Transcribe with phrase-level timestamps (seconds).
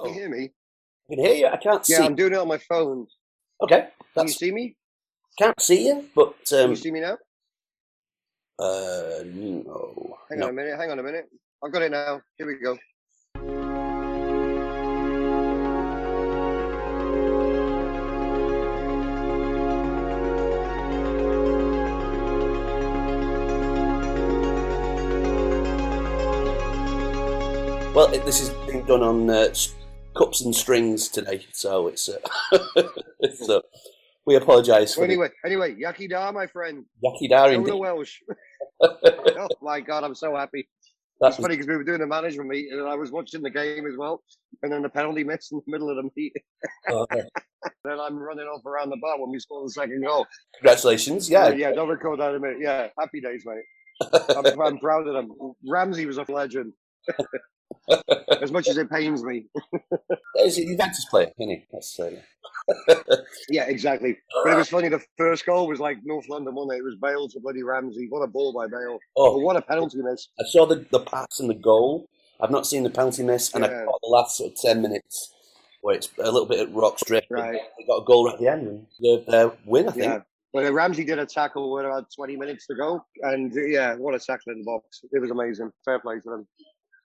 [0.00, 0.50] Oh, Can you hear me?
[1.10, 1.46] I can hear you.
[1.48, 1.92] I can't Yeah, see.
[2.02, 3.06] Yeah, I'm doing it on my phone.
[3.62, 4.76] Okay, Can you see me?
[5.38, 7.18] can't see you, but Can um, you see me now?
[8.58, 10.44] uh, no, Hang no.
[10.46, 10.78] on a minute.
[10.78, 11.28] Hang on a minute.
[11.62, 12.22] I've got it now.
[12.38, 12.78] Here we go.
[27.92, 29.52] Well, this is being done on uh,
[30.14, 32.18] cups and strings today, so it's uh,
[33.34, 33.62] so
[34.26, 36.84] we apologise for anyway, anyway, Yaki Da, my friend.
[37.02, 37.80] the Go to indeed.
[37.80, 38.16] Welsh.
[38.82, 40.68] oh my God, I'm so happy.
[41.20, 43.50] That's It's funny because we were doing a management meeting and I was watching the
[43.50, 44.22] game as well,
[44.62, 46.42] and then the penalty miss in the middle of the meeting.
[46.90, 47.04] uh,
[47.84, 50.26] then I'm running off around the bar when we score the second goal.
[50.56, 51.68] congratulations, Yeah, yeah.
[51.68, 51.72] yeah.
[51.72, 52.58] Don't record that in a minute.
[52.60, 53.64] Yeah, happy days, mate.
[54.34, 55.30] I'm, I'm proud of them.
[55.68, 56.72] Ramsey was a legend.
[58.42, 59.46] as much as it pains me.
[60.36, 61.64] He's a Juventus player, isn't he?
[61.72, 62.10] That's uh,
[63.48, 64.16] Yeah, exactly.
[64.44, 64.88] But it was funny.
[64.88, 66.78] The first goal was like North London, wasn't it?
[66.78, 68.06] It was Bale to bloody Ramsey.
[68.08, 68.98] What a ball by Bale.
[69.16, 70.28] But oh, what a penalty miss.
[70.38, 72.06] I saw the, the pass and the goal.
[72.40, 73.84] I've not seen the penalty miss, and I Yeah.
[73.84, 75.34] caught the last sort of ten minutes
[75.82, 77.24] where it's a little bit of rock strip.
[77.30, 77.60] Right.
[77.78, 80.04] They got a goal right at the end deserved their win, I think.
[80.04, 80.20] Yeah.
[80.52, 83.04] But Ramsey did a tackle with about 20 minutes to go.
[83.22, 85.00] And yeah, what a tackle in the box.
[85.12, 85.70] It was amazing.
[85.84, 86.46] Fair play to them.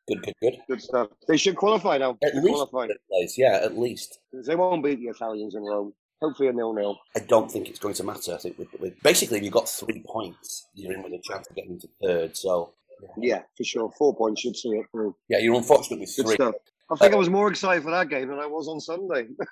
[0.08, 0.58] Good, good, good.
[0.70, 1.08] Good stuff.
[1.28, 2.18] They should qualify now.
[2.24, 2.88] At least qualify.
[3.10, 4.20] place, yeah, at least.
[4.32, 5.94] They won't beat the Italians in Rome.
[6.22, 6.98] Hopefully a nil-nil.
[7.16, 8.34] I don't think it's going to matter.
[8.34, 11.48] I think with, with basically, if you've got three points, you're in with a chance
[11.50, 12.38] of getting into third.
[12.38, 12.74] So,
[13.18, 13.92] Yeah, for sure.
[13.98, 15.16] Four points should see it through.
[15.28, 16.56] yeah, you're unfortunate with Good stuff.
[16.92, 19.28] I think I was more excited for that game than I was on Sunday.
[19.38, 19.46] for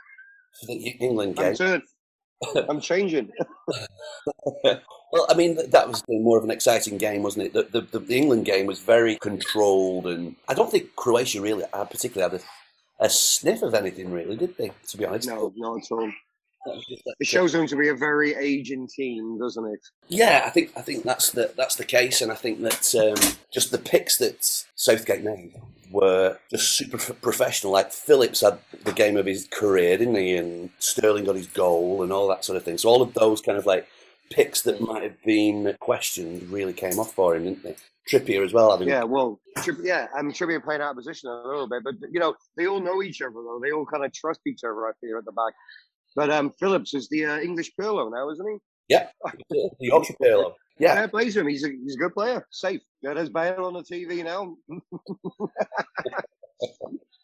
[0.67, 1.81] the England I'm game.
[2.69, 3.31] I'm changing.
[5.13, 7.53] Well, I mean, that was more of an exciting game, wasn't it?
[7.53, 11.85] The, the, the, England game was very controlled, and I don't think Croatia really uh,
[11.85, 12.41] particularly had
[12.99, 14.71] a, a sniff of anything, really, did they?
[14.89, 16.11] To be honest, No, not at all.
[16.65, 19.81] That was just like- It shows them to be a very aging team, doesn't it?
[20.07, 23.35] Yeah, I think I think that's the that's the case, and I think that um,
[23.53, 24.43] just the picks that
[24.73, 25.53] Southgate made
[25.91, 27.71] were just super f- professional.
[27.73, 30.35] Like Phillips had the game of his career, didn't he?
[30.37, 32.79] And Sterling got his goal and all that sort of thing.
[32.79, 33.87] So all of those kind of like
[34.33, 37.75] picks that might have been questioned really came off for him, didn't they?
[38.09, 38.71] Trippier as well.
[38.71, 41.95] Having Yeah, well, Tripp, yeah, I'm Trippier playing out of position a little bit, but
[42.11, 43.59] you know they all know each other though.
[43.63, 44.87] They all kind of trust each other.
[44.87, 45.53] I feel at the back.
[46.15, 48.57] But um, Phillips is the uh, English Pirlo now, isn't he?
[48.89, 49.07] yeah,
[49.49, 50.53] the Yorkshire Pirlo.
[50.79, 51.47] Yeah, Fair play to him.
[51.47, 52.45] He's a he's a good player.
[52.49, 52.81] Safe.
[53.01, 54.55] Yeah, there's Bale on the TV now.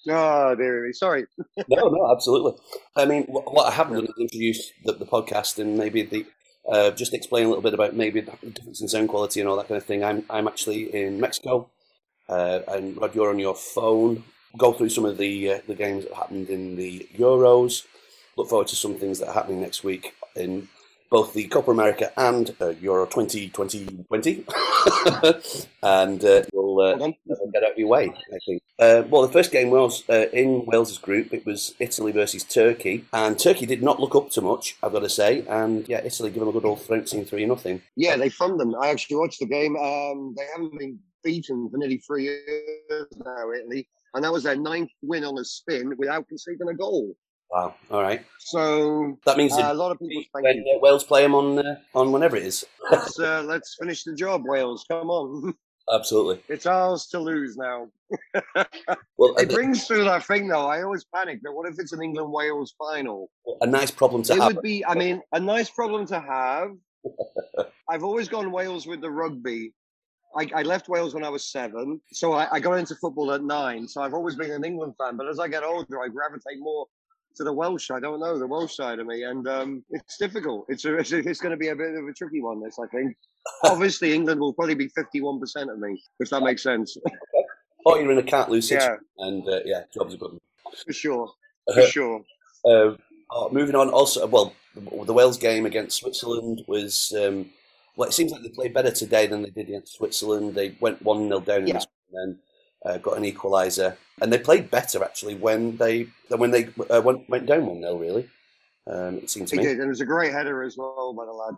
[0.09, 0.93] oh dear me.
[0.93, 1.25] Sorry.
[1.67, 2.53] no, no, absolutely.
[2.95, 6.25] I mean, what, what I haven't done is introduce the, the podcast and maybe the
[6.71, 9.57] uh, just explain a little bit about maybe the difference in sound quality and all
[9.57, 10.03] that kind of thing.
[10.03, 11.69] I'm I'm actually in Mexico,
[12.27, 14.23] uh, and Rod, you're on your phone.
[14.57, 17.85] Go through some of the uh, the games that happened in the Euros.
[18.37, 20.67] Look forward to some things that are happening next week in
[21.09, 23.87] both the Copa America and uh, Euro 2020,
[25.83, 28.61] and uh, we'll uh, get out of your way, I think.
[28.77, 31.33] Uh, well, the first game was uh, in Wales's group.
[31.33, 34.99] It was Italy versus Turkey, and Turkey did not look up to much, I've got
[34.99, 35.45] to say.
[35.47, 37.81] And yeah, Italy give them a good old trouncing three nothing.
[37.95, 38.75] Yeah, they thumbed them.
[38.75, 39.75] I actually watched the game.
[39.75, 44.55] Um, they haven't been beaten for nearly three years now, Italy, and that was their
[44.55, 47.15] ninth win on a spin without conceding a goal.
[47.51, 47.75] Wow.
[47.89, 48.23] All right.
[48.39, 50.73] So That means uh, a lot of people when you.
[50.75, 52.65] uh, Wales play them on uh, on whenever it is.
[52.91, 54.85] Let's uh, let's finish the job, Wales.
[54.89, 55.53] Come on,
[55.93, 56.41] Absolutely.
[56.47, 57.87] it's ours to lose now.
[59.17, 60.65] Well, It brings through that thing though.
[60.67, 61.39] I always panic.
[61.43, 63.29] But what if it's an England Wales final?
[63.61, 64.51] a nice problem to It have.
[64.51, 64.85] It would be.
[64.85, 66.69] I mean, a nice problem to have.
[67.89, 69.73] I've always gone Wales with the rugby.
[70.37, 73.43] I, I left Wales when I was seven, so I, I got into football at
[73.43, 73.87] nine.
[73.87, 75.17] So I've always been an England fan.
[75.17, 76.85] But as I get older, I gravitate more
[77.35, 77.91] to the Welsh.
[77.91, 80.65] I don't know the Welsh side of me, and um, it's difficult.
[80.69, 82.61] It's a, it's, it's going to be a bit of a tricky one.
[82.61, 83.15] This, I think.
[83.63, 86.97] Obviously, England will probably be fifty-one percent of me, if that makes sense.
[87.85, 90.39] Or you're in a can't lose yeah, and uh, yeah, job's a good one.
[90.85, 91.31] for sure,
[91.73, 92.21] for sure.
[92.65, 92.95] Uh,
[93.31, 97.49] oh, moving on, also, well, the, the Wales game against Switzerland was, um,
[97.95, 100.55] well, it seems like they played better today than they did against Switzerland.
[100.55, 101.75] They went 1 0 down Yeah.
[101.75, 102.39] and then
[102.85, 103.95] uh, got an equaliser.
[104.21, 107.81] And they played better, actually, when they than when they uh, went, went down 1
[107.81, 108.29] 0, really.
[108.87, 109.67] Um, it seemed to He me.
[109.67, 111.55] did, and it was a great header as well by the lad.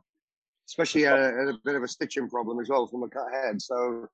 [0.67, 3.31] Especially had a, had a bit of a stitching problem as well from a cut
[3.33, 3.61] head.
[3.61, 4.07] So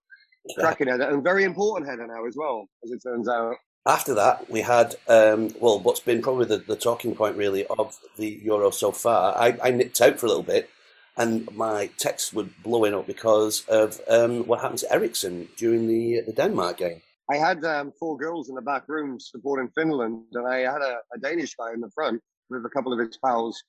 [0.57, 3.55] cracking header and very important header now as well, as it turns out.
[3.85, 7.97] After that, we had, um, well, what's been probably the, the talking point, really, of
[8.17, 9.37] the Euro so far.
[9.37, 10.69] I, I nipped out for a little bit.
[11.17, 16.21] And my texts were blowing up because of um, what happened to Eriksen during the
[16.21, 17.01] the Denmark game.
[17.29, 20.99] I had um, four girls in the back room supporting Finland, and I had a,
[21.13, 23.61] a Danish guy in the front with a couple of his pals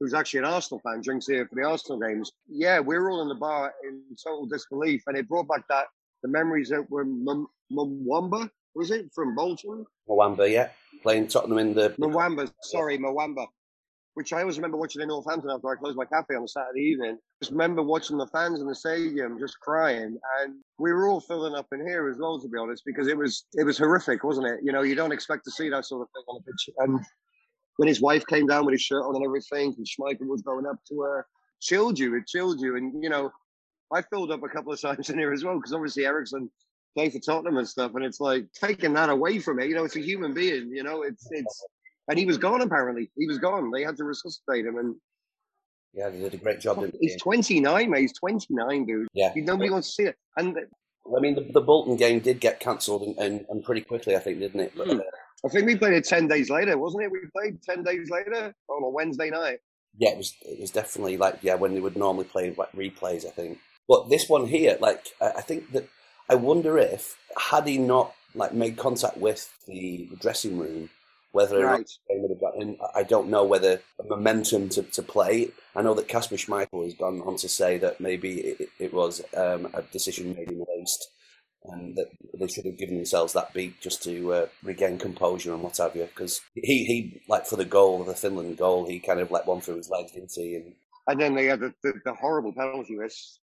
[0.00, 2.32] who's actually an Arsenal fan, drinks here for the Arsenal games.
[2.48, 5.86] Yeah, we were all in the bar in total disbelief, and it brought back that
[6.22, 9.86] the memories that were M- Muamba, was it from Bolton?
[10.08, 10.68] Muamba, yeah,
[11.02, 12.50] playing Tottenham in the Muamba.
[12.62, 13.46] Sorry, Muamba.
[14.16, 16.80] Which I always remember watching in Northampton after I closed my cafe on a Saturday
[16.80, 17.18] evening.
[17.42, 21.54] Just remember watching the fans in the stadium just crying, and we were all filling
[21.54, 24.46] up in here as well, to be honest, because it was it was horrific, wasn't
[24.46, 24.60] it?
[24.62, 27.00] You know, you don't expect to see that sort of thing on the pitch, and
[27.76, 30.66] when his wife came down with his shirt on and everything, and Schmeichel was going
[30.66, 31.26] up to her,
[31.60, 32.16] chilled you.
[32.16, 33.30] It chilled you, and you know,
[33.92, 36.50] I filled up a couple of times in here as well because obviously Eriksen
[36.96, 39.68] played for Tottenham and stuff, and it's like taking that away from it.
[39.68, 40.70] You know, it's a human being.
[40.70, 41.64] You know, it's it's,
[42.08, 42.62] and he was gone.
[42.62, 43.70] Apparently, he was gone.
[43.70, 44.94] They had to resuscitate him, and
[45.92, 46.84] yeah, they did a great job.
[47.00, 48.00] He's 29, mate.
[48.00, 49.08] He's 29, dude.
[49.14, 50.16] Yeah, nobody wants to see it.
[50.36, 50.56] And
[51.16, 54.18] I mean, the, the Bolton game did get cancelled and, and, and, pretty quickly, I
[54.18, 54.72] think, didn't it?
[54.76, 55.00] But, hmm.
[55.00, 55.02] uh,
[55.44, 57.10] I think we played it ten days later, wasn't it?
[57.12, 59.58] We played ten days later on a Wednesday night.
[59.96, 60.34] Yeah, it was.
[60.42, 63.26] It was definitely like yeah when they would normally play like replays.
[63.26, 63.58] I think,
[63.88, 65.88] but this one here, like I think that
[66.28, 70.90] I wonder if had he not like made contact with the, the dressing room,
[71.36, 71.90] whether right.
[72.08, 72.78] or would have gotten.
[72.94, 73.80] I don't know whether
[74.14, 75.50] momentum to, to play.
[75.74, 79.22] I know that Kasper Schmeichel has gone on to say that maybe it, it was
[79.36, 81.02] um, a decision made in haste
[81.64, 85.62] and that they should have given themselves that beat just to uh, regain composure and
[85.62, 86.04] what have you.
[86.04, 89.60] Because he, he, like for the goal, the Finland goal, he kind of let one
[89.60, 90.54] through his legs, didn't he?
[90.56, 90.72] And,
[91.08, 93.38] and then they had the, the, the horrible penalty miss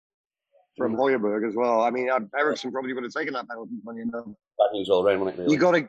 [0.76, 0.98] from mm.
[0.98, 1.80] Højbjerg as well.
[1.82, 4.26] I mean, uh, Eriksen probably would have taken that penalty, funny enough.
[4.26, 5.42] Bad news all around, wasn't it?
[5.42, 5.54] Really?
[5.54, 5.88] You got to,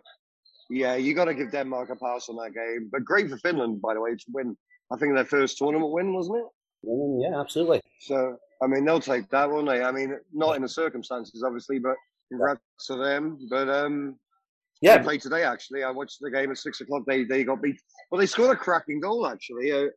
[0.71, 2.89] yeah, you got to give Denmark a pass on that game.
[2.91, 4.57] But great for Finland, by the way, to win.
[4.91, 6.87] I think their first tournament win, wasn't it?
[6.87, 7.81] Mm, yeah, absolutely.
[7.99, 9.83] So, I mean, they'll take that, won't they?
[9.83, 11.95] I mean, not in the circumstances, obviously, but
[12.31, 13.37] Congrats to them.
[13.49, 14.15] But um,
[14.81, 15.43] yeah, they played today.
[15.43, 17.03] Actually, I watched the game at six o'clock.
[17.05, 17.79] They they got beat.
[18.09, 19.71] Well, they scored a cracking goal actually.
[19.71, 19.87] Uh,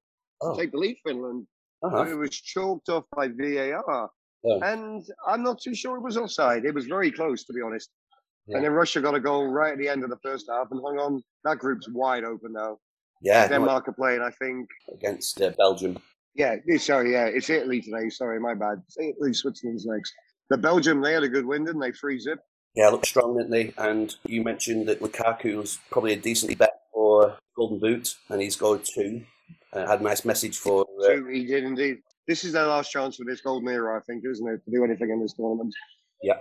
[0.43, 0.57] oh.
[0.57, 1.47] Take the lead, Finland.
[1.83, 2.03] Uh-huh.
[2.03, 4.11] It was chalked off by VAR,
[4.47, 4.61] oh.
[4.63, 6.65] and I'm not too sure it was offside.
[6.65, 7.91] It was very close, to be honest.
[8.47, 8.57] Yeah.
[8.57, 10.81] And then Russia got a goal right at the end of the first half and
[10.85, 11.23] hung on.
[11.45, 12.79] That group's wide open now.
[13.23, 15.99] Yeah, Denmark are playing, I think, against uh, Belgium.
[16.35, 18.11] Yeah, sorry, yeah, it's Italy today.
[18.11, 18.83] Sorry, my bad.
[18.87, 20.13] It's Italy, Switzerland's next.
[20.51, 21.93] The Belgium, they had a good win, didn't they?
[21.93, 22.41] Free zip.
[22.75, 23.73] Yeah, looked strong, didn't they?
[23.79, 28.57] And you mentioned that Lukaku was probably a decently bet for Golden Boot, and he's
[28.57, 29.23] got two.
[29.73, 30.85] Uh, had a nice message for.
[31.03, 31.99] Uh, two, he did indeed.
[32.27, 34.85] This is their last chance for this Golden Era, I think, isn't it, to do
[34.85, 35.73] anything in this tournament?
[36.23, 36.39] Yeah.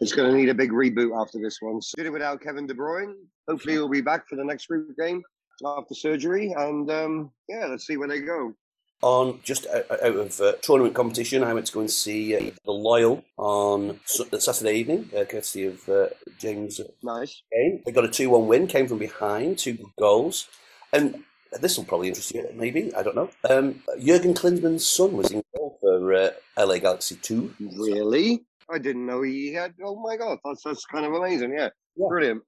[0.00, 1.80] It's going to need a big reboot after this one.
[1.80, 3.14] So did it without Kevin De Bruyne.
[3.48, 5.22] Hopefully, he'll be back for the next group game
[5.64, 6.52] after surgery.
[6.56, 8.54] And um, yeah, let's see where they go
[9.02, 11.44] on just out of uh, tournament competition.
[11.44, 15.88] I went to go and see uh, the Loyal on Saturday evening, uh, courtesy of
[15.88, 16.06] uh,
[16.38, 16.80] James.
[17.02, 17.42] Nice.
[17.52, 17.82] Game.
[17.84, 20.48] They got a 2 1 win, came from behind, two goals.
[20.92, 21.24] And
[21.60, 23.30] this will probably interest you, maybe, I don't know.
[23.48, 27.54] Um, Jurgen Klinsmann's son was in goal for uh, LA Galaxy 2.
[27.76, 28.44] Really?
[28.70, 29.74] I didn't know he had.
[29.82, 31.52] Oh my God, that's, that's kind of amazing.
[31.52, 31.68] Yeah.
[31.96, 32.06] yeah.
[32.08, 32.42] Brilliant.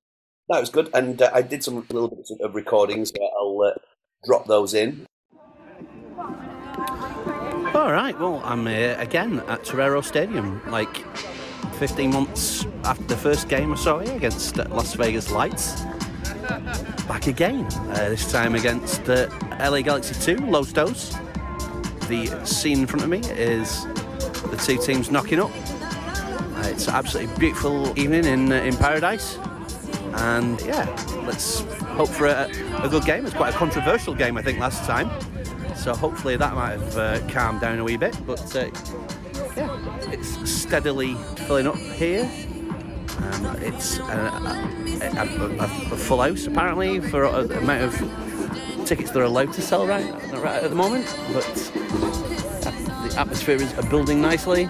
[0.49, 0.91] That was good.
[0.95, 3.13] And uh, I did some little bits of recordings.
[3.13, 3.75] But I'll
[4.25, 5.07] drop those in.
[7.75, 11.05] All right, well, I'm here again at Torero Stadium, like
[11.77, 15.83] 15 months after the first game I saw here against Las Vegas Lights.
[17.07, 19.29] Back again, uh, this time against uh,
[19.61, 21.15] LA Galaxy 2, Los Dos.
[22.09, 23.85] The scene in front of me is
[24.51, 25.51] the two teams knocking up.
[26.79, 29.37] It's an absolutely beautiful evening in, uh, in paradise.
[30.15, 30.85] And yeah,
[31.27, 31.63] let's
[31.97, 32.49] hope for a,
[32.85, 33.27] a good game.
[33.27, 35.11] It's quite a controversial game, I think, last time.
[35.75, 38.17] So hopefully that might have uh, calmed down a wee bit.
[38.25, 38.71] But uh,
[39.57, 41.15] yeah, it's steadily
[41.49, 42.31] filling up here.
[43.23, 49.25] Um, it's a, a, a, a, full house apparently for the amount of tickets they're
[49.25, 51.13] allowed to sell right, right at the moment.
[51.33, 51.45] But
[52.63, 54.67] the atmosphere is building nicely.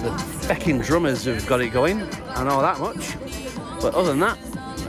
[0.00, 2.02] The fecking drummers have got it going.
[2.30, 3.16] I know that much.
[3.80, 4.38] But other than that,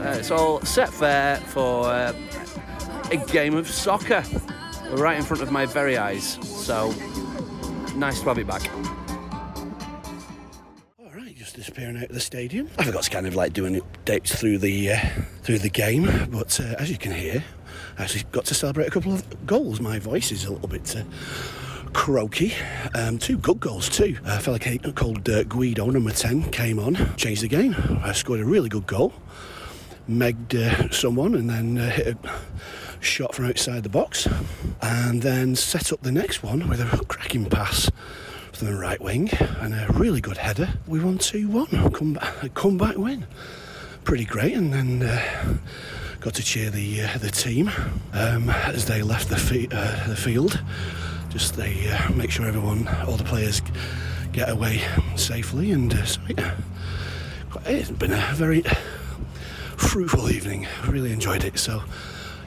[0.00, 2.12] uh, it's all set fair for uh,
[3.10, 4.22] a game of soccer
[4.90, 6.38] right in front of my very eyes.
[6.42, 6.90] So
[7.96, 8.68] nice to have it back.
[10.98, 12.68] All right, just disappearing out of the stadium.
[12.78, 14.98] I forgot to kind of like doing updates through the uh,
[15.42, 17.42] through the game, but uh, as you can hear,
[17.98, 19.80] I actually got to celebrate a couple of goals.
[19.80, 20.96] My voice is a little bit.
[21.94, 22.52] Uh, croaky.
[22.94, 24.16] Um, two good goals too.
[24.24, 27.74] A fella called uh, Guido, number 10, came on, changed the game.
[28.02, 29.12] I scored a really good goal.
[30.08, 32.40] Megged uh, someone and then uh, hit a
[33.00, 34.28] shot from outside the box,
[34.82, 37.90] and then set up the next one with a cracking pass
[38.52, 40.74] from the right wing and a really good header.
[40.86, 41.92] We won 2 1.
[41.92, 43.26] Come back, comeback win.
[44.04, 44.54] Pretty great.
[44.54, 45.56] And then uh,
[46.20, 47.70] got to cheer the uh, the team
[48.12, 50.60] um, as they left the, fi- uh, the field.
[51.34, 53.60] Just they uh, make sure everyone, all the players,
[54.30, 54.80] get away
[55.16, 55.72] safely.
[55.72, 56.54] And uh, so, yeah,
[57.66, 58.62] it's been a very
[59.76, 60.68] fruitful evening.
[60.86, 61.58] Really enjoyed it.
[61.58, 61.82] So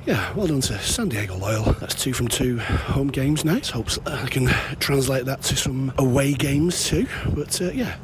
[0.06, 1.74] yeah, well done to San Diego Loyal.
[1.82, 3.56] That's two from two home games now.
[3.56, 3.72] Nice.
[3.72, 4.48] Hope I can
[4.80, 7.08] translate that to some away games too.
[7.36, 7.98] But uh, yeah,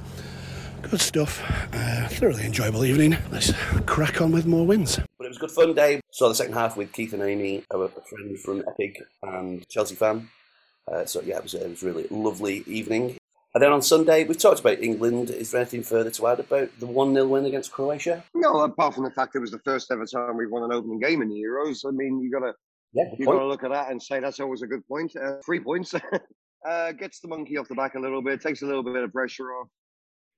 [0.82, 1.42] good stuff.
[1.72, 3.16] Uh, thoroughly enjoyable evening.
[3.32, 3.54] Let's
[3.86, 5.00] crack on with more wins.
[5.18, 6.02] But it was a good fun, Dave.
[6.12, 10.28] Saw the second half with Keith and Amy, our friend from Epic and Chelsea fan.
[10.92, 13.18] Uh, so yeah, it was, it was really lovely evening.
[13.54, 15.30] And then on Sunday, we've talked about England.
[15.30, 18.24] Is there anything further to add about the 1 0 win against Croatia?
[18.34, 21.00] No, apart from the fact it was the first ever time we've won an opening
[21.00, 21.86] game in the Euros.
[21.88, 22.54] I mean, you got to
[22.94, 25.16] Yeah, you got to look at that and say that's always a good point.
[25.16, 25.94] Uh, three points
[26.68, 29.12] uh, gets the monkey off the back a little bit, takes a little bit of
[29.14, 29.68] pressure off.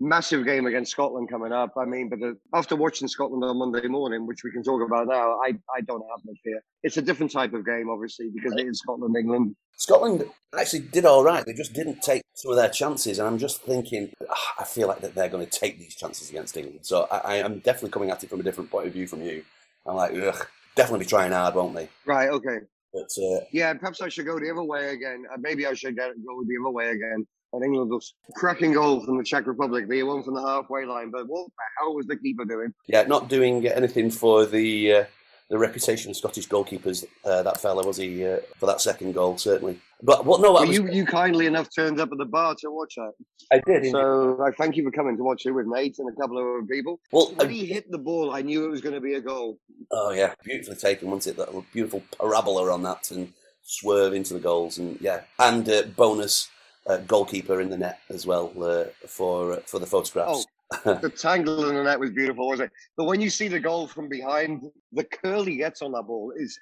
[0.02, 1.72] Massive game against Scotland coming up.
[1.78, 5.08] I mean, but the, after watching Scotland on Monday morning, which we can talk about
[5.08, 6.62] now, I, I don't have much fear.
[6.84, 9.56] It's a different type of game, obviously, because it is Scotland England.
[9.78, 10.26] Scotland
[10.58, 11.46] actually did all right.
[11.46, 14.12] They just didn't take some of their chances, and I'm just thinking,
[14.60, 16.80] I feel like that they're going to take these chances against England.
[16.84, 19.22] So I, I am definitely coming at it from a different point of view from
[19.22, 19.44] you.
[19.86, 21.90] I'm like, ugh, definitely be trying hard, won't they?
[22.06, 22.60] Right, okay.
[22.94, 25.26] But uh, Yeah, perhaps I should go the other way again.
[25.32, 27.28] Uh, maybe I should get go the other way again.
[27.54, 31.10] And England was cracking goal from the Czech Republic, the one from the halfway line.
[31.12, 32.74] But what the hell was the keeper doing?
[32.88, 35.04] yeah, not doing anything for the uh,
[35.50, 37.06] the reputation of Scottish goalkeepers.
[37.24, 39.80] Uh, that fella was he uh, for that second goal certainly.
[40.02, 40.42] But what?
[40.42, 43.14] No, Well, was, you you kindly enough turned up at the bar to watch that.
[43.52, 43.92] I did.
[43.92, 46.46] So I thank you for coming to watch it with Nate and a couple of
[46.46, 47.00] other people.
[47.12, 49.22] well, When uh, he hit the ball, I knew it was going to be a
[49.22, 49.58] goal.
[49.92, 51.46] oh yeah, beautifully taken, wasn't it?
[51.46, 53.32] That beautiful parabola on that and
[53.64, 56.50] swerve into the goals, and yeah, and uh, bonus
[56.88, 60.46] uh, goalkeeper in the net as well uh, for uh, for the photographs.
[60.84, 62.74] The tangle in the net was beautiful, wasn't it?
[62.98, 66.34] But when you see the goal from behind, the curl he gets on that ball
[66.36, 66.58] is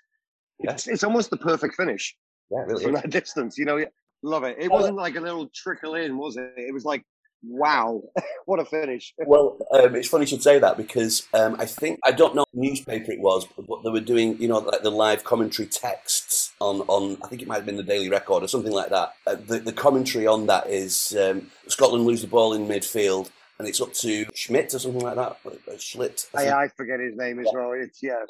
[0.60, 2.16] it's, it's almost the perfect finish
[2.52, 2.84] yeah, really.
[2.84, 3.02] from is.
[3.02, 3.58] that distance.
[3.58, 3.86] You know,
[4.22, 4.58] love it.
[4.60, 6.52] It Well, wasn't like a little trickle in, was it?
[6.58, 7.04] It was like,
[7.44, 8.02] wow,
[8.46, 9.14] what a finish.
[9.26, 12.46] Well, um, it's funny you should say that because um, I think I don't know
[12.52, 16.54] what newspaper it was, but they were doing you know like the live commentary texts
[16.60, 19.14] on on I think it might have been the Daily Record or something like that.
[19.28, 23.30] Uh, the the commentary on that is um, Scotland lose the ball in midfield
[23.60, 25.38] and it's up to Schmidt or something like that.
[25.46, 27.72] Uh, Schlitt I I, I forget his name as well.
[27.74, 28.24] It's yeah.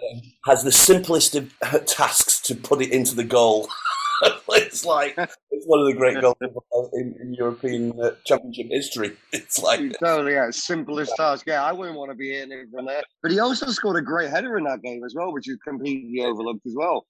[0.46, 1.54] has the simplest of
[1.86, 3.68] tasks to put it into the goal.
[4.50, 6.36] it's like it's one of the great goals
[6.94, 9.14] in, in European uh, Championship history.
[9.34, 10.50] It's like Totally, yeah.
[10.52, 11.46] Simplest task.
[11.48, 13.04] Yeah, I wouldn't want to be hitting it from there.
[13.22, 16.24] But he also scored a great header in that game as well, which is completely
[16.24, 17.06] overlooked as well.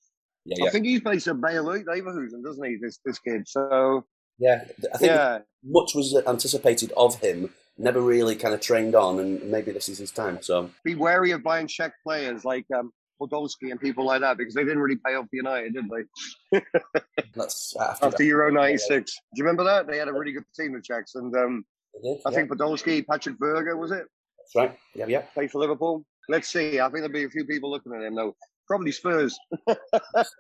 [0.46, 2.77] yeah, I think he plays a Bayer Leverkusen, doesn't he?
[2.82, 3.48] This this kid.
[3.48, 4.05] So
[4.39, 4.63] yeah.
[4.93, 9.44] I think yeah, much was anticipated of him, never really kind of trained on, and
[9.50, 10.42] maybe this is his time.
[10.42, 14.53] So be wary of buying Czech players like um, Poborsky and people like that because
[14.53, 16.62] they didn't really pay off for United, did they?
[17.36, 20.74] that's after, After Euro '96, do you remember that they had a really good team,
[20.74, 21.65] the Czechs, and um,
[22.03, 22.20] that.
[22.25, 24.06] I Yeah, think Poborsky, Patrick Berger, was it?
[24.38, 24.77] that's right.
[24.96, 25.22] Yeah, yeah.
[25.34, 26.06] Played for Liverpool.
[26.30, 26.80] Let's see.
[26.80, 28.36] I think there'll be a few people looking at him though.
[28.68, 29.38] Probably Spurs.
[29.68, 30.32] Looks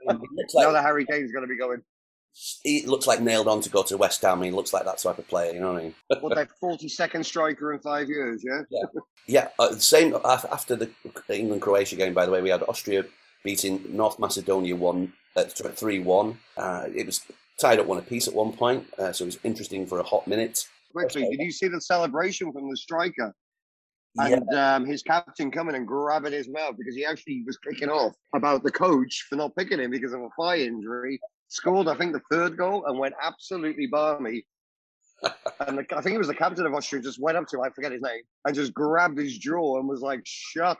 [0.55, 1.81] now that Harry Kane's going to be going.
[2.63, 4.41] He looks like nailed on to go to West Ham.
[4.41, 5.53] He looks like that type of player.
[5.53, 5.95] You know what I mean?
[6.21, 8.43] What their 42nd striker in five years?
[8.43, 8.61] Yeah.
[9.25, 9.47] Yeah.
[9.57, 10.89] Uh, same after the
[11.29, 12.13] England Croatia game.
[12.13, 13.05] By the way, we had Austria
[13.41, 16.37] beating North Macedonia one uh, three one.
[16.57, 17.21] Uh, it was
[17.57, 20.27] tied up one apiece at one point, uh, so it was interesting for a hot
[20.27, 20.67] minute.
[20.91, 23.33] Quickly, did you see the celebration from the striker?
[24.15, 24.25] Yeah.
[24.27, 28.13] and um, his captain coming and grabbing his mouth because he actually was kicking off
[28.35, 31.19] about the coach for not picking him because of a thigh injury.
[31.49, 34.45] Scored, I think, the third goal and went absolutely balmy.
[35.67, 37.63] and the, I think it was the captain of Austria just went up to him,
[37.63, 40.77] I forget his name, and just grabbed his jaw and was like, "Shut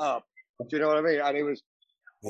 [0.00, 0.24] up."
[0.60, 1.20] Do you know what I mean?
[1.20, 1.62] And it was.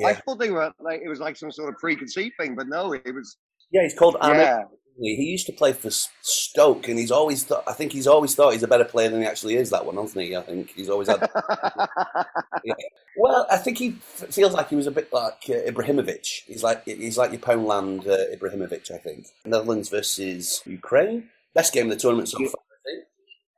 [0.05, 2.93] I thought they were like it was like some sort of preconceived thing, but no,
[2.93, 3.37] it was.
[3.71, 3.83] yeah.
[3.83, 4.63] He's called Ahmed Yeah,
[4.97, 5.89] He used to play for
[6.21, 7.63] Stoke, and he's always thought.
[7.67, 9.69] I think he's always thought he's a better player than he actually is.
[9.69, 10.35] That one, hasn't he?
[10.35, 11.19] I think he's always had.
[13.17, 16.43] well, I think he feels like he was a bit like uh, Ibrahimovic.
[16.47, 18.91] He's like he's like your Poundland uh, Ibrahimovic.
[18.91, 22.47] I think Netherlands versus Ukraine, best game of the tournament so Yeah.
[22.47, 22.61] far.
[22.61, 23.03] I think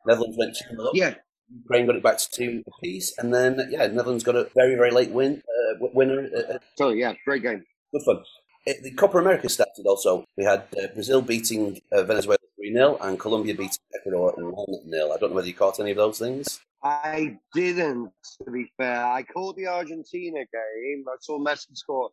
[0.08, 0.96] Netherlands went two nil up.
[0.96, 1.16] yeah,
[1.64, 4.92] Ukraine got it back to two apiece, and then yeah, Netherlands got a very very
[4.92, 6.30] late win uh, winner.
[6.36, 7.64] Uh, uh, so yeah, great game.
[7.92, 8.24] good fun.
[8.68, 10.26] It, the Copa America started also.
[10.36, 15.06] We had uh, Brazil beating uh, Venezuela 3 0 and Colombia beating Ecuador 1 0.
[15.14, 16.60] I don't know whether you caught any of those things.
[16.84, 18.12] I didn't,
[18.44, 19.06] to be fair.
[19.06, 21.06] I caught the Argentina game.
[21.08, 22.10] I saw Messi score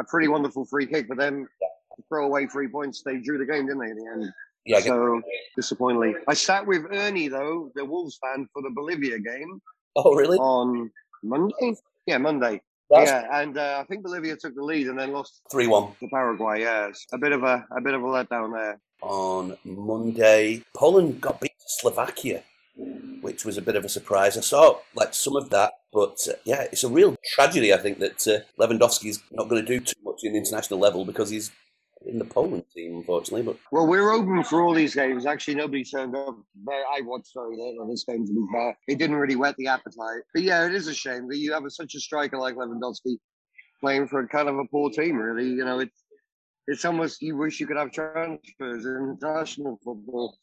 [0.00, 1.46] a pretty wonderful free kick, but then
[2.08, 4.32] throw away three points, they drew the game, didn't they, in the end?
[4.66, 5.22] Yeah, so
[5.56, 6.14] disappointingly.
[6.28, 9.60] I sat with Ernie though, the Wolves fan, for the Bolivia game
[9.96, 10.38] oh, really?
[10.38, 10.90] on
[11.22, 11.76] Monday.
[12.06, 12.60] Yeah, Monday.
[12.92, 15.92] That's yeah, and uh, I think Bolivia took the lead and then lost 3 1
[16.00, 16.60] to Paraguay.
[16.60, 18.78] Yes, a bit of a a bit of a letdown there.
[19.00, 20.62] on Monday.
[20.76, 22.42] Poland got beat to Slovakia,
[23.22, 24.36] which was a bit of a surprise.
[24.36, 27.72] I saw like some of that, but uh, yeah, it's a real tragedy.
[27.72, 31.04] I think that uh, Lewandowski's not going to do too much in the international level
[31.04, 31.50] because he's
[32.06, 33.42] in the Poland team, unfortunately.
[33.42, 35.26] But Well, we're open for all these games.
[35.26, 36.36] Actually, nobody turned up.
[36.56, 38.76] But I watched very little of this game to be fair.
[38.88, 40.22] It didn't really whet the appetite.
[40.34, 43.16] But yeah, it is a shame that you have a, such a striker like Lewandowski
[43.80, 45.16] playing for a kind of a poor team.
[45.16, 46.02] Really, you know, it's
[46.66, 50.38] it's almost you wish you could have transfers in international football.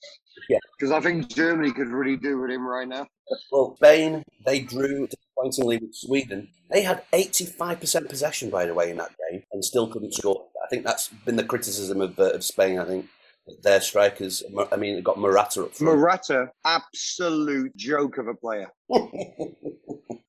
[0.49, 0.59] Yeah.
[0.77, 3.07] because I think Germany could really do with him right now.
[3.51, 6.49] well, Spain they drew disappointingly with Sweden.
[6.69, 10.47] They had eighty-five percent possession, by the way, in that game, and still couldn't score.
[10.69, 12.77] I think that's been the criticism of, uh, of Spain.
[12.77, 13.07] I think
[13.63, 14.43] their strikers.
[14.71, 15.97] I mean, they got Morata up front.
[15.97, 18.67] Morata, absolute joke of a player.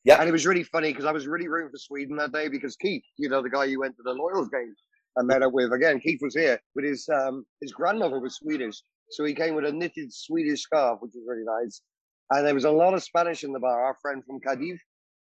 [0.04, 2.48] yeah, And it was really funny because I was really rooting for Sweden that day
[2.48, 4.74] because Keith, you know, the guy you went to the Loyals game
[5.16, 8.80] and met up with, again, Keith was here, but his um, his grandmother was Swedish.
[9.10, 11.82] So he came with a knitted Swedish scarf, which was really nice.
[12.30, 13.84] And there was a lot of Spanish in the bar.
[13.84, 14.80] Our friend from Cadiz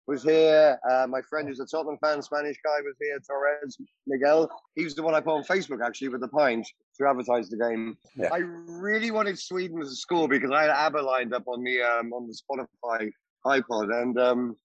[0.09, 0.77] was here.
[0.89, 3.19] Uh, my friend who's a Tottenham fan, Spanish guy, was here.
[3.19, 4.49] Torres, Miguel.
[4.75, 7.57] He was the one I put on Facebook actually with the Pines to advertise the
[7.57, 7.95] game.
[8.15, 8.29] Yeah.
[8.33, 12.11] I really wanted Sweden to score because I had ABBA lined up on the um,
[12.11, 13.09] on the Spotify
[13.45, 14.55] iPod, and um,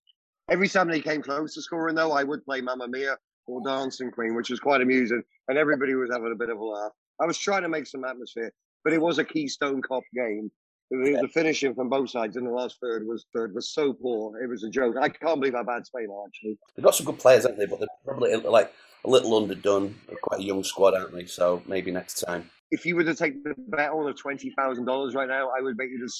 [0.50, 4.10] every time they came close to scoring, though, I would play Mamma Mia or Dancing
[4.10, 6.92] Queen, which was quite amusing, and everybody was having a bit of a laugh.
[7.20, 8.50] I was trying to make some atmosphere,
[8.82, 10.50] but it was a Keystone Cop game.
[10.90, 14.40] The, the finishing from both sides in the last third was third was so poor.
[14.42, 14.96] It was a joke.
[15.00, 16.58] I can't believe how bad Spain are actually.
[16.76, 17.66] they've got some good players, haven't they?
[17.66, 18.72] But they're probably like
[19.04, 19.94] a little underdone.
[20.06, 21.26] They're quite a young squad, aren't they?
[21.26, 22.50] So maybe next time.
[22.70, 25.62] If you were to take the bet on of twenty thousand dollars right now, I
[25.62, 26.12] would bet you that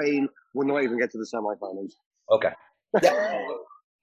[0.00, 1.96] Spain would not even get to the semi-finals.
[2.30, 2.52] Okay.
[3.02, 3.42] Yeah.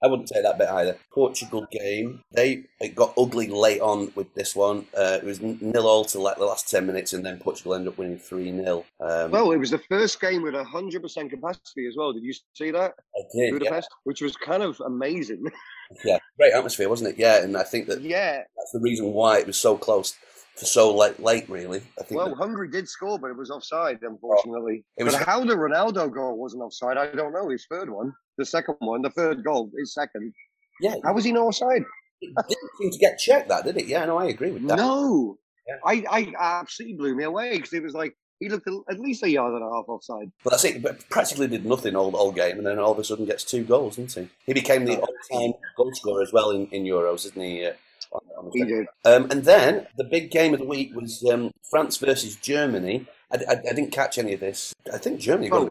[0.02, 0.98] I wouldn't say that bit either.
[1.12, 4.86] Portugal game, they it got ugly late on with this one.
[4.96, 7.92] Uh, it was nil all to like the last ten minutes, and then Portugal ended
[7.92, 11.86] up winning three 0 um, Well, it was the first game with hundred percent capacity
[11.86, 12.12] as well.
[12.12, 12.94] Did you see that?
[13.16, 15.44] I did, yeah, Budapest, which was kind of amazing.
[16.04, 17.18] yeah, great atmosphere, wasn't it?
[17.18, 18.42] Yeah, and I think that yeah.
[18.56, 20.14] that's the reason why it was so close
[20.58, 21.20] for so late.
[21.20, 21.82] Late, really.
[21.98, 22.18] I think.
[22.18, 24.84] Well, that- Hungary did score, but it was offside, unfortunately.
[24.96, 27.48] It was- But how the Ronaldo goal wasn't offside, I don't know.
[27.48, 30.32] His third one, the second one, the third goal, his second.
[30.80, 31.82] yeah, How was he not offside?
[32.22, 33.48] it didn't seem to get checked.
[33.48, 33.86] That did it?
[33.86, 34.76] Yeah, no, I agree with that.
[34.78, 35.36] No.
[35.68, 35.74] Yeah.
[35.84, 36.04] I,
[36.38, 39.54] I absolutely blew me away because it was like he looked at least a yard
[39.54, 40.30] and a half offside.
[40.44, 40.82] But that's it.
[40.82, 43.64] But practically did nothing all, all game, and then all of a sudden gets two
[43.64, 44.28] goals, didn't he?
[44.46, 47.66] He became the all-time goal scorer as well in, in Euros, isn't he?
[47.66, 47.72] Uh,
[48.12, 48.86] on, on the He did.
[49.04, 53.06] Um, and then the big game of the week was um, France versus Germany.
[53.32, 54.72] I, I, I didn't catch any of this.
[54.92, 55.66] I think Germany got Oh.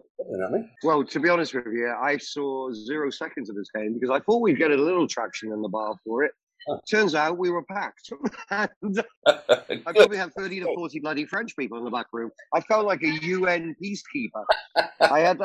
[0.56, 4.10] it, Well, to be honest with you, I saw zero seconds of this game because
[4.10, 6.32] I thought we'd get a little traction in the bar for it.
[6.68, 6.80] Huh.
[6.90, 8.12] Turns out we were packed.
[8.50, 9.04] and?
[9.28, 12.32] I probably had 30 to 40 bloody French people in the back room.
[12.54, 14.44] I felt like a UN peacekeeper.
[15.00, 15.40] I had,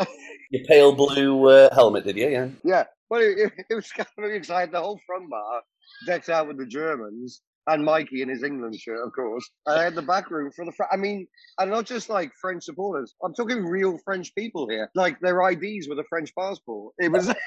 [0.51, 2.29] Your pale blue uh, helmet, did you?
[2.31, 2.49] Yeah.
[2.65, 4.73] yeah, well, it, it was kind of exciting.
[4.73, 5.61] The whole front bar
[6.07, 9.49] decked out with the Germans and Mikey in his England shirt, of course.
[9.67, 11.27] And I had the back room for the, Fr- I mean,
[11.59, 13.15] and not just like French supporters.
[13.23, 14.91] I'm talking real French people here.
[14.95, 16.95] Like their IDs with a French passport.
[16.99, 17.33] It was,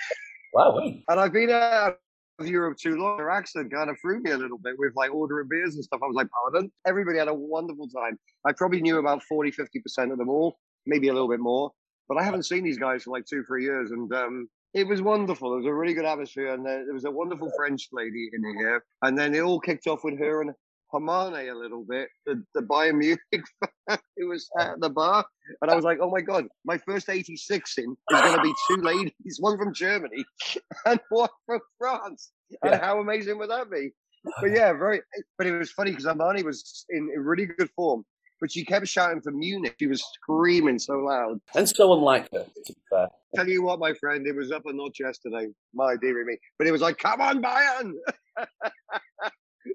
[0.53, 0.79] Wow.
[1.07, 1.97] And I've been out
[2.39, 3.17] of Europe too long.
[3.17, 6.01] Their accent kind of threw me a little bit with like ordering beers and stuff.
[6.03, 6.71] I was like, pardon?
[6.85, 8.19] Everybody had a wonderful time.
[8.45, 11.71] I probably knew about 40, 50% of them all, maybe a little bit more.
[12.07, 13.91] But I haven't seen these guys for like two, three years.
[13.91, 15.53] And um, it was wonderful.
[15.53, 16.53] It was a really good atmosphere.
[16.53, 18.83] And there, there was a wonderful French lady in here.
[19.01, 20.53] And then it all kicked off with her and
[20.93, 23.19] Hermane a little bit, the, the Bayern Munich
[24.17, 25.25] who was at the bar.
[25.61, 28.53] And I was like, oh my God, my first 86 in is going to be
[28.67, 30.23] two ladies, one from Germany
[30.85, 32.31] and one from France.
[32.61, 33.91] And how amazing would that be?
[34.39, 35.01] But yeah, very.
[35.37, 38.05] But it was funny because Armani was in, in really good form,
[38.39, 39.75] but she kept shouting for Munich.
[39.79, 41.39] She was screaming so loud.
[41.55, 43.07] And so unlike her, to be fair.
[43.35, 45.47] Tell you what, my friend, it was up a notch yesterday.
[45.73, 46.37] My dearie me.
[46.57, 47.93] But it was like, come on, Bayern!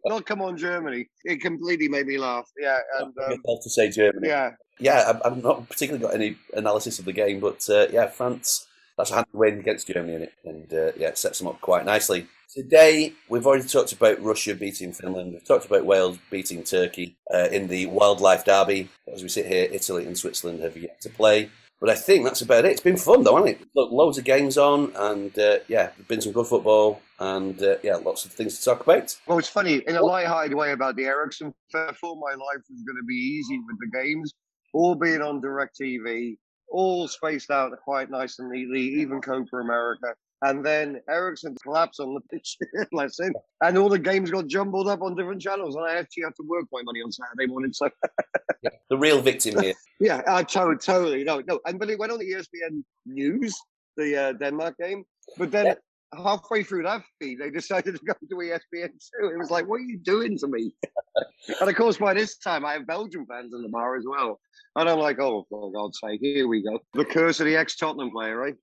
[0.05, 1.09] Not come on, Germany.
[1.25, 2.49] It completely made me laugh.
[2.61, 4.29] Yeah, and um, to say Germany.
[4.29, 8.67] yeah, Yeah, I've not particularly got any analysis of the game, but uh, yeah, France,
[8.99, 10.29] that's a hand win against Germany.
[10.45, 12.27] And uh, yeah, it sets them up quite nicely.
[12.55, 15.33] Today, we've already talked about Russia beating Finland.
[15.33, 18.89] We've talked about Wales beating Turkey uh, in the Wildlife Derby.
[19.13, 21.51] As we sit here, Italy and Switzerland have yet to play.
[21.81, 22.73] But I think that's about it.
[22.73, 23.69] It's been fun, though, hasn't it?
[23.77, 27.97] Look, loads of games on, and uh, yeah, been some good football, and uh, yeah,
[27.97, 29.17] lots of things to talk about.
[29.29, 31.55] Well, it's funny in a light-hearted way about the Eriksen.
[31.75, 34.35] I thought my life was going to be easy with the games
[34.75, 36.37] all being on DirecTV,
[36.71, 40.15] all spaced out quite nice and neatly, even Copa America.
[40.43, 42.57] And then Eriksen collapsed on the pitch,
[42.93, 43.35] bless him.
[43.61, 45.75] And all the games got jumbled up on different channels.
[45.75, 47.73] And I actually had to work my money on Saturday morning.
[47.73, 47.91] So,
[48.63, 49.75] Yeah, the real victim here.
[50.01, 51.23] yeah, I to- totally.
[51.25, 51.61] No, no.
[51.67, 53.57] And but it went on the ESPN News,
[53.97, 55.05] the uh, Denmark game.
[55.37, 55.77] But then
[56.17, 59.29] halfway through that feed, they decided to go to E ESPN too.
[59.29, 60.73] It was like, what are you doing to me?
[61.61, 64.41] and of course, by this time, I have Belgian fans in the bar as well.
[64.77, 66.79] And I'm like, oh, for God's sake, here we go.
[66.95, 68.55] The curse of the ex Tottenham player, right?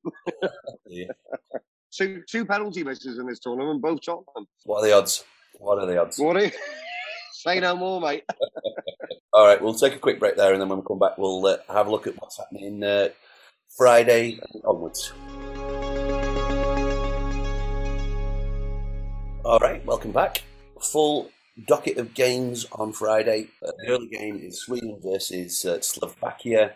[0.88, 1.08] Yeah.
[1.92, 4.46] Two, two penalty misses in this tournament, both Tottenham.
[4.66, 5.24] What are the odds?
[5.60, 6.20] What are the odds?
[6.20, 6.52] What are you?
[7.32, 8.26] Say no more, mate.
[9.32, 11.46] All right, we'll take a quick break there, and then when we come back, we'll
[11.46, 13.10] uh, have a look at what's happening uh,
[13.78, 15.14] Friday onwards.
[19.46, 20.42] All right, welcome back.
[20.82, 21.30] Full
[21.68, 23.50] docket of games on Friday.
[23.64, 26.74] Uh, the early game is Sweden versus uh, Slovakia,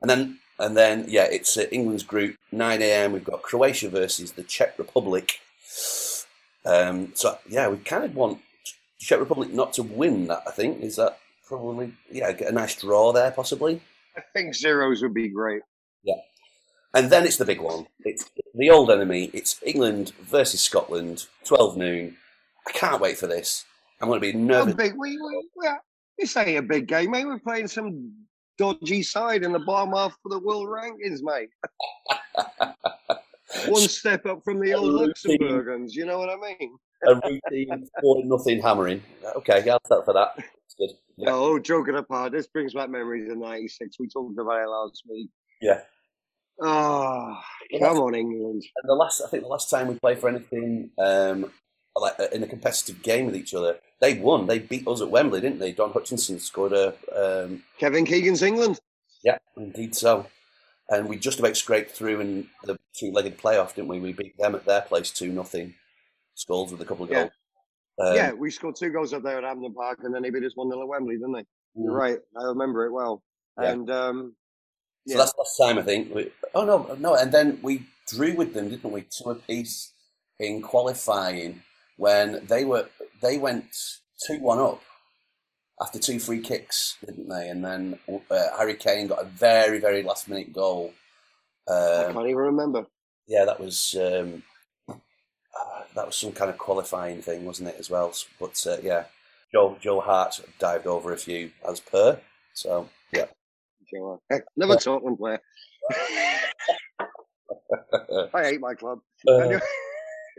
[0.00, 2.36] and then and then yeah, it's uh, England's group.
[2.50, 3.12] Nine a.m.
[3.12, 5.40] We've got Croatia versus the Czech Republic.
[6.64, 8.40] Um, so yeah, we kind of want
[8.98, 10.42] Czech Republic not to win that.
[10.46, 13.82] I think is that probably yeah get a nice draw there possibly.
[14.16, 15.60] I think zeros would be great.
[16.96, 17.86] And then it's the big one.
[18.04, 19.30] It's the old enemy.
[19.34, 22.16] It's England versus Scotland, 12 noon.
[22.66, 23.66] I can't wait for this.
[24.00, 24.74] I'm going to be A nervous.
[24.74, 25.68] big, we, we, we,
[26.18, 27.26] this ain't a big game, mate.
[27.26, 28.12] We're playing some
[28.56, 31.50] dodgy side in the bottom half of the world rankings, mate.
[33.68, 35.38] One step up from the old Routine.
[35.38, 36.76] Luxembourgans, you know what I mean?
[37.06, 39.02] A routine 4 nothing hammering.
[39.36, 40.30] Okay, I'll start for that.
[40.36, 40.90] That's good.
[41.18, 41.30] Yeah.
[41.32, 43.96] Oh, joking apart, this brings back memories of '96.
[44.00, 45.28] We talked about it last week.
[45.60, 45.80] yeah.
[46.60, 47.38] Oh,
[47.78, 48.64] come on, England.
[48.82, 51.50] And the last, I think the last time we played for anything um,
[51.94, 54.46] like uh, in a competitive game with each other, they won.
[54.46, 55.72] They beat us at Wembley, didn't they?
[55.72, 58.78] Don Hutchinson scored a um, Kevin Keegan's England.
[59.24, 60.26] Yeah, indeed so.
[60.88, 63.98] And we just about scraped through in the two-legged playoff, didn't we?
[63.98, 65.74] We beat them at their place two nothing.
[66.36, 67.22] Scholes with a couple of Yeah.
[67.22, 67.30] goals.
[67.98, 70.44] Um, yeah, we scored two goals up there at Hampden Park, and then they beat
[70.44, 71.44] us 1 0 at Wembley, didn't they?
[71.74, 71.98] You're mm.
[71.98, 72.18] right.
[72.38, 73.22] I remember it well.
[73.60, 73.70] Yeah.
[73.72, 74.36] And um,
[75.06, 75.18] So yeah.
[75.18, 76.14] that's last time I think.
[76.14, 79.02] We, oh no, no, and then we drew with them, didn't we?
[79.02, 79.92] Two apiece
[80.38, 81.62] in qualifying
[81.96, 82.88] when they were
[83.22, 83.66] they went
[84.26, 84.82] two one up
[85.80, 87.48] after two free kicks, didn't they?
[87.48, 87.98] And then
[88.30, 90.94] uh, Harry Kane got a very very last minute goal.
[91.96, 92.86] I Um, can't even remember.
[93.26, 94.42] yeah, that was um,
[94.88, 98.12] uh, that was some kind of qualifying thing, wasn't it, as well?
[98.40, 99.04] But uh, yeah,
[99.52, 102.20] Joe Joe Hart dived over a few as per.
[102.54, 102.88] So
[103.88, 104.20] Sure.
[104.30, 105.40] Heck, Never Tottenham player.
[108.34, 109.00] I hate my club.
[109.28, 109.58] Uh,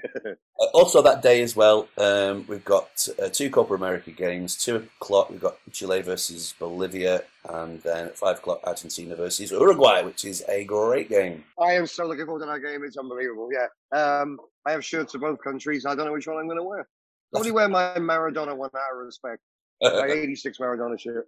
[0.74, 4.56] also that day as well, um, we've got uh, two Copa America games.
[4.56, 10.04] Two o'clock, we've got Chile versus Bolivia, and then at five o'clock, Argentina versus Uruguay,
[10.04, 11.44] which is a great game.
[11.60, 12.84] I am so looking forward to that game.
[12.84, 13.50] It's unbelievable.
[13.52, 13.68] Yeah.
[13.98, 15.86] Um, I have shirts of both countries.
[15.86, 16.88] I don't know which one I'm going to wear.
[17.32, 19.42] Probably wear my Maradona one out of respect.
[19.82, 21.28] My 86 Maradona shirt.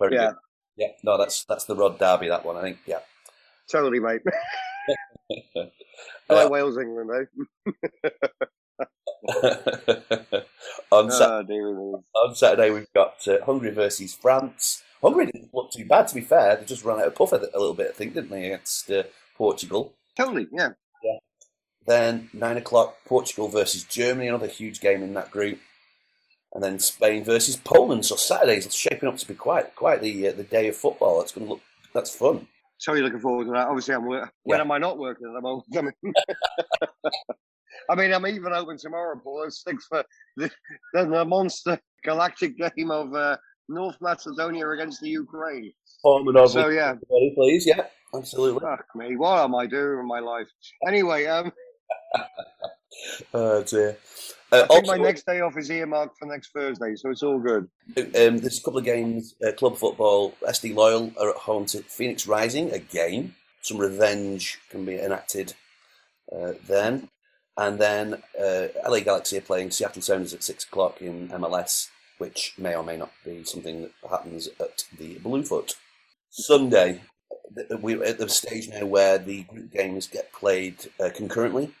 [0.00, 0.28] Very Yeah.
[0.30, 0.36] good.
[0.76, 2.28] Yeah, no, that's that's the Rod Derby.
[2.28, 2.78] That one, I think.
[2.86, 3.00] Yeah.
[3.70, 4.22] Totally, mate.
[6.28, 7.70] Uh, Wales, England, eh?
[10.90, 14.82] on, Sat- Oh, on Saturday, we've got uh, Hungary versus France.
[15.02, 16.56] Hungary didn't look too bad, to be fair.
[16.56, 18.90] They just ran out of puff a a little bit, I think, didn't they, against
[18.90, 19.02] uh,
[19.36, 19.92] Portugal?
[20.16, 20.70] Totally, yeah.
[21.02, 21.18] yeah.
[21.86, 25.58] Then nine o'clock, Portugal versus Germany, another huge game in that group.
[26.54, 28.06] And then Spain versus Poland.
[28.06, 31.18] So Saturday's It's shaping up to be quite quite the uh, the day of football.
[31.18, 31.62] That's going to look
[31.92, 32.46] that's fun.
[32.78, 33.68] So you're looking forward to that.
[33.68, 34.62] Obviously, I'm work- when Yeah.
[34.64, 35.64] am I not working at the moment?
[35.76, 36.14] I mean,
[37.90, 39.44] I mean, I'm even open tomorrow, Paul.
[39.46, 40.04] at Six for
[40.36, 40.50] the,
[40.92, 43.36] the, the monster galactic game of uh,
[43.68, 45.72] North Macedonia against the Ukraine.
[46.02, 46.94] Form So yeah,
[47.36, 47.66] please.
[47.66, 48.60] Yeah, absolutely.
[48.60, 49.16] fuck me.
[49.16, 50.48] What am I doing with my life?
[50.86, 51.52] Anyway, um,
[53.32, 53.96] Oh dear.
[54.52, 57.22] I Uh, think also, my next day off is earmarked for next Thursday, so it's
[57.22, 57.68] all good.
[57.96, 59.34] um, there's a couple of games.
[59.46, 60.34] Uh, club football.
[60.42, 63.34] SD Loyal are at home to Phoenix Rising again.
[63.62, 65.54] Some revenge can be enacted
[66.32, 67.08] uh, then,
[67.56, 72.54] and then uh, LA Galaxy are playing Seattle Sounders at six o'clock in MLS, which
[72.58, 75.74] may or may not be something that happens at the Bluefoot.
[76.30, 77.02] Sunday,
[77.80, 81.72] we're at the stage now where the group games get played uh, concurrently.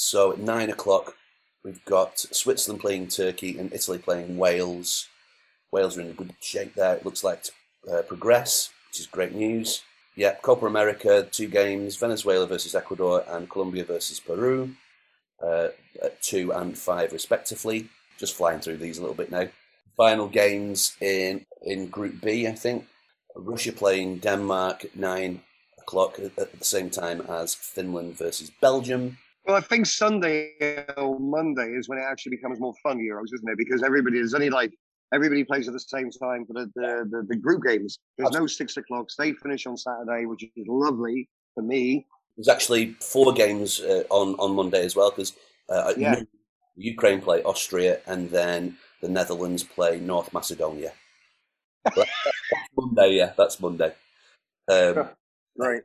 [0.00, 1.16] So at nine o'clock,
[1.64, 5.08] we've got Switzerland playing Turkey and Italy playing Wales.
[5.72, 6.94] Wales are in good shape there.
[6.94, 7.52] It looks like to
[7.92, 9.82] uh, progress, which is great news.
[10.14, 14.70] Yeah, Copa America, two games: Venezuela versus Ecuador and Colombia versus Peru,
[15.44, 17.88] uh, at two and five respectively.
[18.20, 19.48] Just flying through these a little bit now.
[19.96, 22.86] Final games in in Group B, I think.
[23.34, 25.42] Russia playing Denmark at nine
[25.76, 29.18] o'clock at the same time as Finland versus Belgium.
[29.48, 33.48] Well, I think Sunday or Monday is when it actually becomes more fun Euros, isn't
[33.48, 33.56] it?
[33.56, 34.74] Because everybody is only like
[35.14, 37.98] everybody plays at the same time for the the, the, the group games.
[38.18, 39.08] There's no six o'clock.
[39.18, 42.06] They finish on Saturday, which is lovely for me.
[42.36, 45.32] There's actually four games uh, on on Monday as well because
[45.70, 46.16] uh, Yeah.
[46.16, 46.28] noon,
[46.76, 50.92] Ukraine play Austria and then the Netherlands play North Macedonia.
[52.76, 53.94] Monday, yeah, that's Monday.
[54.68, 55.08] Um,
[55.56, 55.82] Right.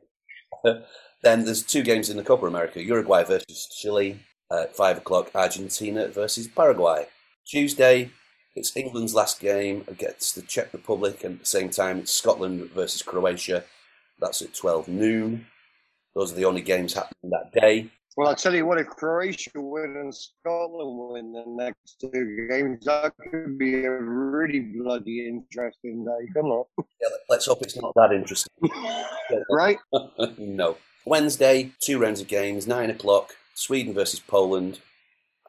[1.24, 5.30] then there's two games in the Copa America: Uruguay versus Chile uh, at five o'clock,
[5.34, 7.06] Argentina versus Paraguay.
[7.46, 8.10] Tuesday,
[8.54, 12.70] it's England's last game against the Czech Republic, and at the same time, it's Scotland
[12.70, 13.64] versus Croatia.
[14.20, 15.46] That's at twelve noon.
[16.14, 17.90] Those are the only games happening that day.
[18.16, 22.84] Well, I'll tell you what, if Croatia win and Scotland win the next two games,
[22.84, 26.28] that could be a really bloody interesting day.
[26.32, 26.64] Come on.
[26.78, 28.52] Yeah, let's hope it's not that interesting.
[29.50, 29.78] Right?
[30.38, 30.76] no.
[31.04, 34.80] Wednesday, two rounds of games, nine o'clock, Sweden versus Poland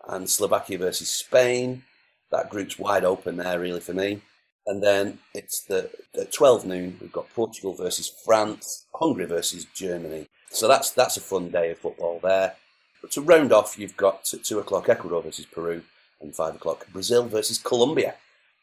[0.08, 1.84] and Slovakia versus Spain.
[2.32, 4.22] That group's wide open there, really, for me.
[4.68, 5.89] And then it's the
[6.20, 10.28] at 12 noon, we've got Portugal versus France, Hungary versus Germany.
[10.50, 12.56] So that's that's a fun day of football there.
[13.02, 15.84] But to round off, you've got at 2 o'clock Ecuador versus Peru
[16.20, 18.15] and 5 o'clock Brazil versus Colombia.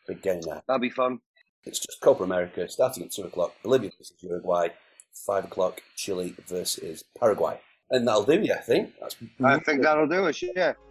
[0.06, 0.62] Big game there.
[0.66, 1.20] That'll be fun.
[1.64, 3.54] It's just Copa America starting at two o'clock.
[3.62, 4.68] Bolivia versus Uruguay.
[5.14, 5.82] Five o'clock.
[5.96, 7.60] Chile versus Paraguay.
[7.90, 8.94] And that'll do you, I think.
[9.00, 10.42] That's I think that'll do it.
[10.56, 10.72] Yeah.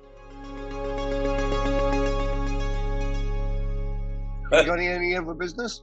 [4.52, 5.82] You got any, other business?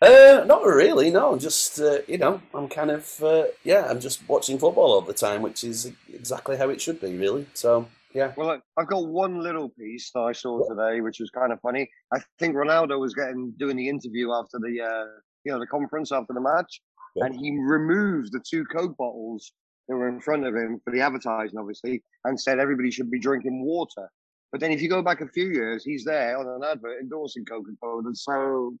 [0.00, 1.08] Uh, not really.
[1.12, 3.86] No, just uh, you know, I'm kind of uh, yeah.
[3.88, 7.46] I'm just watching football all the time, which is exactly how it should be, really.
[7.54, 8.32] So yeah.
[8.36, 11.60] Well, look, I've got one little piece that I saw today, which was kind of
[11.60, 11.88] funny.
[12.12, 15.04] I think Ronaldo was getting doing the interview after the uh,
[15.44, 16.80] you know the conference after the match,
[17.14, 17.26] Yeah.
[17.26, 19.52] and he removed the two Coke bottles
[19.88, 23.18] that were in front of him for the advertising, obviously, and said everybody should be
[23.18, 24.08] drinking water.
[24.50, 27.44] But then, if you go back a few years, he's there on an advert endorsing
[27.44, 28.14] Coca Cola.
[28.14, 28.74] So,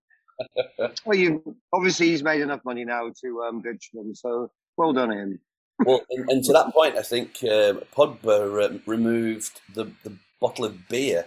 [1.04, 4.14] well, you obviously he's made enough money now to um, ditch them.
[4.14, 5.40] So, well done him.
[5.84, 10.66] Well, and, and to that point, I think uh, Pogba uh, removed the, the bottle
[10.66, 11.26] of beer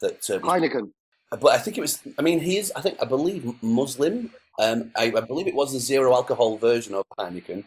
[0.00, 0.28] that.
[0.30, 0.90] Uh, Heineken.
[1.30, 2.00] but I think it was.
[2.18, 2.70] I mean, he is.
[2.76, 4.30] I think I believe Muslim.
[4.58, 7.64] Um, I, I believe it was the zero alcohol version of Heineken,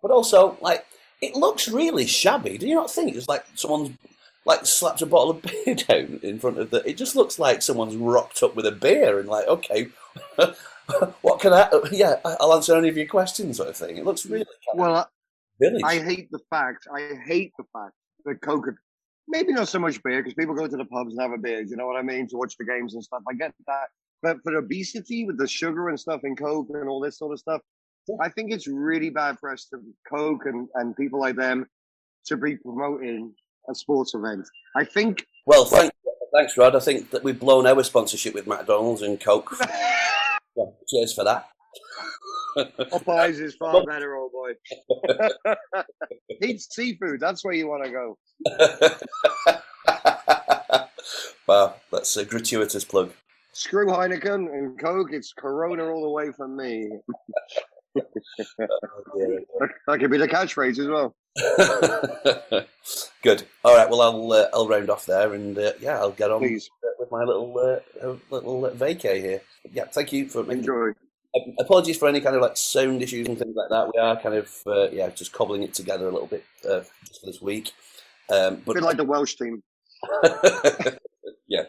[0.00, 0.86] but also like
[1.20, 2.58] it looks really shabby.
[2.58, 3.96] Do you not think it's like someone's
[4.44, 6.88] like slapped a bottle of beer down in front of the?
[6.88, 9.88] It just looks like someone's rocked up with a beer and like, okay,
[11.22, 11.68] what can I?
[11.92, 13.96] Yeah, I'll answer any of your questions, sort of thing.
[13.96, 15.08] It looks really Well,
[15.60, 15.82] village.
[15.84, 16.86] I hate the fact.
[16.94, 18.68] I hate the fact that Coke.
[19.30, 21.60] Maybe not so much beer because people go to the pubs and have a beer.
[21.60, 23.22] You know what I mean to watch the games and stuff.
[23.28, 23.88] I get that,
[24.22, 27.38] but for obesity with the sugar and stuff in Coke and all this sort of
[27.38, 27.60] stuff,
[28.20, 31.66] I think it's really bad for us to Coke and and people like them
[32.26, 33.34] to be promoting
[33.70, 34.46] a sports event.
[34.76, 35.96] I think well, thanks,
[36.34, 36.76] thanks, Rod.
[36.76, 39.54] I think that we've blown our sponsorship with McDonald's and Coke.
[40.56, 41.48] Well, cheers for that.
[42.56, 44.54] Popeyes is far better, old boy.
[46.42, 47.20] Eat seafood.
[47.20, 48.18] That's where you want to go.
[51.46, 53.12] wow, that's a gratuitous plug.
[53.58, 55.12] Screw Heineken and Coke.
[55.12, 56.90] It's Corona all the way from me.
[59.88, 61.16] That, could be the catchphrase as well.
[63.22, 63.44] Good.
[63.64, 63.90] All right.
[63.90, 67.10] Well, I'll uh, I'll round off there, and uh, yeah, I'll get on Please with
[67.10, 69.40] my little uh, uh, little uh, vacay here.
[69.72, 70.58] Yeah, thank you for making.
[70.60, 70.90] enjoy.
[71.58, 73.90] Apologies for any kind of like sound issues and things like that.
[73.92, 77.20] We are kind of uh, yeah, just cobbling it together a little bit uh, just
[77.20, 77.72] for this week.
[78.30, 79.62] Um, A but bit like the Welsh team.
[81.48, 81.64] yeah.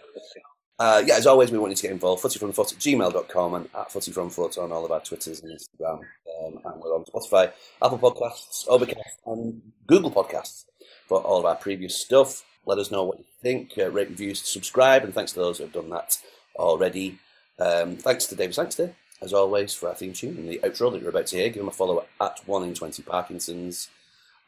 [0.79, 2.23] Uh, yeah, as always, we want you to get involved.
[2.23, 5.99] Footyfromfoot at gmail.com and at footyfromfoot on all of our Twitters and Instagram.
[6.41, 7.51] Um, and we're on Spotify,
[7.83, 10.63] Apple Podcasts, Overcast, and Google Podcasts
[11.07, 12.45] for all of our previous stuff.
[12.65, 13.73] Let us know what you think.
[13.77, 16.17] Uh, rate, reviews, subscribe, and thanks to those who have done that
[16.55, 17.19] already.
[17.59, 21.01] Um, thanks to David Sankster, as always, for our theme tune and the outro that
[21.01, 21.49] you're about to hear.
[21.49, 23.89] Give him a follow at 1 in 20 Parkinson's.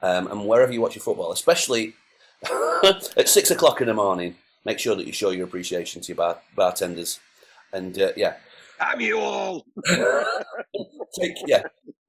[0.02, 1.94] Um, and wherever you watch your football, especially
[2.84, 6.17] at 6 o'clock in the morning, make sure that you show your appreciation to your
[6.17, 7.19] bar- bartenders.
[7.74, 8.36] And uh, yeah,
[8.82, 9.63] Damn you all!
[11.13, 11.62] take yeah,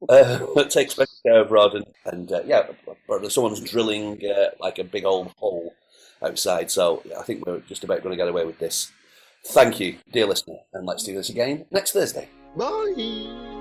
[0.09, 2.69] uh, take special care of Rod and, and uh, yeah,
[3.29, 5.75] someone's drilling uh, like a big old hole
[6.23, 6.71] outside.
[6.71, 8.91] So yeah, I think we're just about going to get away with this.
[9.49, 12.31] Thank you, dear listener, and let's do this again next Thursday.
[12.57, 13.52] Bye!